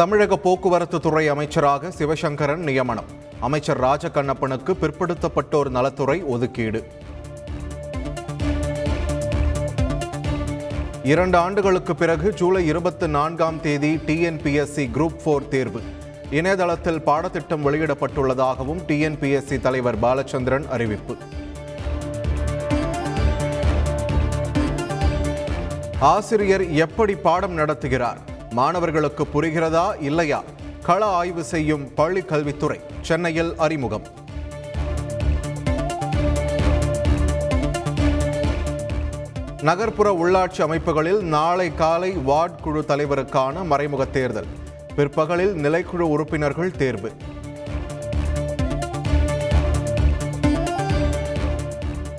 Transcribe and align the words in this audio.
தமிழக 0.00 0.36
போக்குவரத்து 0.36 1.00
துறை 1.00 1.28
அமைச்சராக 1.28 1.88
சிவசங்கரன் 1.88 2.62
நியமனம். 2.68 3.08
அமைச்சர் 3.40 3.80
ராஜகண்ணப்பனுக்கு 3.80 4.72
பிற்படுத்தப்பட்டோர் 4.82 5.68
நலத்துறை 5.68 6.22
ஒதுக்கீடு. 6.22 6.80
இரண்டு 11.02 11.38
ஆண்டுகளுக்கு 11.38 11.94
பிறகு 11.94 12.34
ஜூலை 12.34 12.66
இருபத்தி 12.66 13.08
நான்காம் 13.08 13.60
தேதி 13.60 13.96
டிஎன்பிஎஸ்சி 13.96 14.86
குரூப் 14.96 15.18
ஃபோர் 15.24 15.48
தேர்வு. 15.48 15.82
இணையதளத்தில் 16.30 17.02
பாடத்திட்டம் 17.02 17.66
வெளியிடப்பட்டுள்ளதாகவும் 17.66 18.82
டிஎன்பிஎஸ்சி 18.88 19.60
தலைவர் 19.60 20.00
பாலச்சந்திரன் 20.00 20.68
அறிவிப்பு. 20.68 21.16
ஆசிரியர் 25.98 26.70
எப்படி 26.70 27.14
பாடம் 27.14 27.58
நடத்துகிறார்? 27.58 28.28
மாணவர்களுக்கு 28.52 29.26
புரிகிறதா 29.34 29.86
இல்லையா? 30.00 30.42
கள 30.82 31.06
ஆய்வு 31.06 31.44
செய்யும் 31.44 31.94
பள்ளி 31.94 32.22
கல்வித்துறை 32.22 32.80
சென்னையில் 33.00 33.56
அறிமுகம். 33.56 34.06
நகர்ப்புற 39.62 40.12
உள்ளாட்சி 40.12 40.62
அமைப்புகளில் 40.62 41.20
நாளை 41.22 41.74
காலை 41.74 42.10
வார்டு 42.12 42.62
குழு 42.62 42.84
தலைவருக்கான 42.88 43.64
மறைமுக 43.64 44.04
தேர்தல். 44.04 44.46
பிற்பகலில் 44.96 45.54
நிலைக்குழு 45.54 46.06
உறுப்பினர்கள் 46.14 46.70
தேர்வு. 46.70 47.12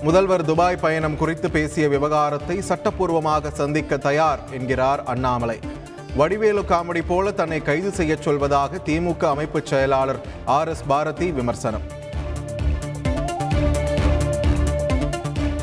முதல்வர் 0.02 0.46
துபாய் 0.46 0.76
பயணம் 0.76 1.18
குறித்து 1.18 1.52
பேசிய 1.52 1.88
விவகாரத்தை 1.88 2.62
சட்டப்பூர்வமாக 2.62 3.52
சந்திக்க 3.52 3.98
தயார் 3.98 4.40
என்கிறார் 4.52 5.04
அண்ணாமலை. 5.04 5.60
வடிவேலு 6.16 6.62
காமெடி 6.62 7.02
போல 7.08 7.32
தன்னை 7.32 7.62
கைது 7.62 7.90
செய்யச் 7.90 8.28
சொல்வதாக 8.28 8.80
திமுக 8.86 9.26
அமைப்பு 9.26 9.62
செயலாளர் 9.64 10.20
ஆர் 10.46 10.68
எஸ் 10.68 10.84
பாரதி 10.88 11.32
விமர்சனம். 11.32 11.82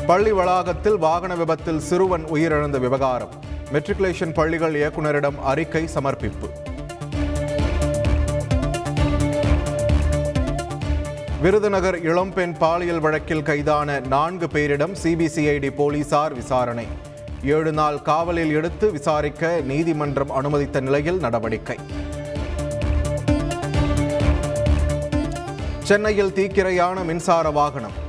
பள்ளி 0.07 0.31
வளாகத்தில் 0.31 0.97
வாகன 0.97 1.35
விபத்தில் 1.35 1.79
சிறுவன் 1.79 2.23
உயிரிழந்த 2.23 2.79
விவகாரம். 2.79 3.29
மெட்ரிகுலேஷன் 3.73 4.33
பள்ளிகள் 4.33 4.73
இயக்குநரிடம் 4.73 5.39
அறிக்கை 5.39 5.87
சமர்ப்பிப்பு. 5.87 6.49
விருதுநகர் 11.41 12.01
இளம்பெண் 12.01 12.57
பாலியல் 12.57 12.99
வழக்கில் 12.99 13.43
கைதான 13.43 13.99
நான்கு 13.99 14.47
பேரிடம் 14.47 14.95
சிபிசிஐடி 15.03 15.69
போலீசார் 15.69 16.33
விசாரணை. 16.33 16.87
ஏழு 17.43 17.71
நாள் 17.71 18.01
காவலில் 18.01 18.51
எடுத்து 18.51 18.91
விசாரிக்க 18.91 19.61
நீதிமன்றம் 19.63 20.29
அனுமதித்த 20.29 20.79
நிலையில் 20.79 21.17
நடவடிக்கை. 21.17 21.77
சென்னையில் 25.83 26.33
தீக்கிரையான 26.33 27.03
மின்சார 27.03 27.49
வாகனம். 27.49 28.07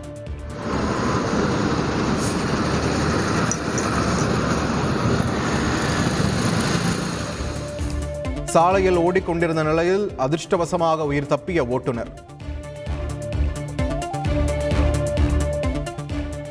சாலையில் 8.45 8.97
ஓடிக்கொண்டிருந்த 8.97 9.63
நிலையில் 9.63 10.13
அதிர்ஷ்டவசமாக 10.19 10.97
உயிர் 10.97 11.27
தப்பிய 11.27 11.67
ஓட்டுநர். 11.67 12.39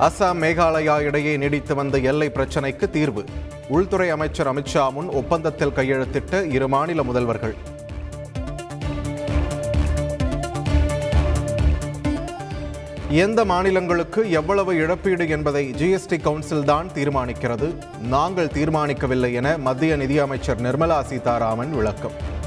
அசாம் 0.06 0.40
மேகாலயா 0.42 0.94
இடையே 1.02 1.38
நீடித்து 1.38 1.76
வந்த 1.76 1.98
எல்லை 1.98 2.28
பிரச்சினைக்கு 2.36 2.90
தீர்வு. 2.90 3.24
உள்துறை 3.68 4.10
அமைச்சர் 4.10 4.50
அமித்ஷா 4.52 4.92
முன் 4.92 5.10
ஒப்பந்தத்தில் 5.20 5.74
கையெழுத்திட்ட 5.78 6.52
இரு 6.52 6.68
மாநில 6.68 7.04
முதல்வர்கள். 7.10 7.56
எந்த 13.10 13.46
மாநிலங்களுக்கு 13.46 14.32
எவ்வளவு 14.32 14.74
இழப்பீடு 14.76 15.28
என்பதை 15.30 15.64
ஜிஎஸ்டி 15.80 16.20
கவுன்சில் 16.22 16.68
தான் 16.72 16.90
தீர்மானிக்கிறது. 16.96 17.70
நாங்கள் 18.16 18.54
தீர்மானிக்கவில்லை 18.58 19.34
என 19.34 19.58
மத்திய 19.58 19.96
நிதியமைச்சர் 19.96 20.62
நிர்மலா 20.62 21.02
சீதாராமன் 21.02 21.76
விளக்கம். 21.76 22.38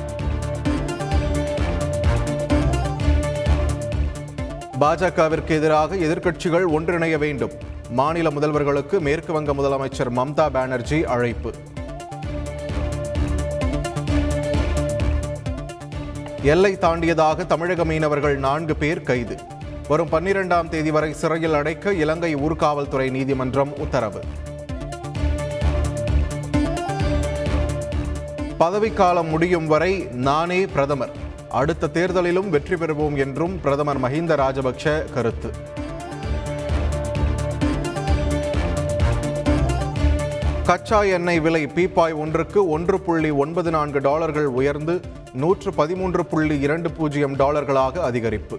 பாஜகவிற்கு 4.83 5.49
எதிராக 5.49 5.97
எதிர்க்கட்சிகள் 5.97 6.65
ஒன்றிணைய 6.69 7.19
வேண்டும். 7.19 7.51
மாநில 7.91 8.29
முதல்வர்களுக்கு 8.29 9.01
மேற்கு 9.01 9.33
வங்க 9.33 9.53
முதலமைச்சர் 9.53 10.11
மம்தா 10.17 10.51
பானர்ஜி 10.51 11.05
அழைப்பு. 11.05 11.53
எல்லை 16.43 16.79
தாண்டியதாக 16.79 17.47
தமிழக 17.47 17.85
மீனவர்கள் 17.85 18.37
நான்கு 18.37 18.77
பேர் 18.77 19.03
கைது. 19.03 19.39
வரும் 19.89 20.09
பன்னிரெண்டாம் 20.09 20.69
தேதி 20.69 20.91
வரை 20.91 21.13
சிறையில் 21.13 21.55
அடைக்க 21.55 21.93
இலங்கை 21.93 22.37
ஊர்காவல்துறை 22.37 23.11
நீதிமன்றம் 23.11 23.79
உத்தரவு. 23.79 24.21
பதவிக்காலம் 28.59 29.29
முடியும் 29.29 29.67
வரை 29.67 30.09
நானே 30.29 30.67
பிரதமர். 30.67 31.31
அடுத்த 31.61 31.91
தேர்தலிலும் 31.95 32.49
வெற்றி 32.49 32.75
பெறுவோம் 32.75 33.17
என்றும் 33.17 33.55
பிரதமர் 33.61 34.01
மஹிந்த 34.01 34.33
ராஜபக்ஷ 34.43 34.93
கருத்து. 35.15 35.51
கச்சா 40.67 41.03
எண்ணெய் 41.17 41.41
விலை 41.41 41.63
பீப்பாய் 41.67 42.15
ஒன்றுக்கு 42.15 42.69
ஒன்று 42.69 43.01
புள்ளி 43.01 43.31
ஒன்பது 43.45 43.71
நான்கு 43.71 44.01
டாலர்கள் 44.01 44.47
உயர்ந்து 44.47 45.01
நூற்று 45.33 45.73
பதிமூன்று 45.75 46.25
புள்ளி 46.27 46.61
இரண்டு 46.61 46.91
பூஜ்ஜியம் 46.91 47.37
டாலர்களாக 47.37 48.03
அதிகரிப்பு. 48.11 48.59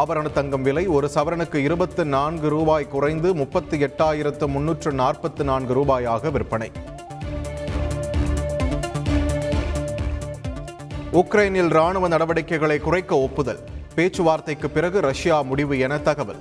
ஆபரண 0.00 0.32
தங்கம் 0.32 0.62
விலை 0.62 0.86
ஒரு 0.86 1.10
சவரனுக்கு 1.14 1.56
இருபத்து 1.56 2.04
நான்கு 2.04 2.48
ரூபாய் 2.48 2.92
குறைந்து 2.94 3.34
முப்பத்தி 3.34 3.78
எட்டாயிரத்து 3.84 4.46
முன்னூற்று 4.46 4.92
நாற்பத்து 4.92 5.44
நான்கு 5.44 5.74
ரூபாயாக 5.74 6.32
விற்பனை. 6.32 6.70
உக்ரைனில் 11.16 11.68
ராணுவ 11.68 12.08
நடவடிக்கைகளை 12.08 12.78
குறைக்க 12.78 13.16
ஒப்புதல். 13.16 13.64
பேச்சுவார்த்தைக்கு 13.94 14.70
பிறகு 14.70 15.00
ரஷ்யா 15.00 15.40
முடிவு 15.40 15.78
என 15.78 15.98
தகவல். 15.98 16.36